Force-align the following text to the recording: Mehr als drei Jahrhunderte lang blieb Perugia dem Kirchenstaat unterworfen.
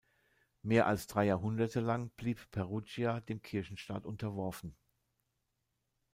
Mehr 0.63 0.87
als 0.87 1.05
drei 1.05 1.25
Jahrhunderte 1.27 1.79
lang 1.79 2.09
blieb 2.17 2.49
Perugia 2.49 3.19
dem 3.19 3.43
Kirchenstaat 3.43 4.03
unterworfen. 4.03 4.75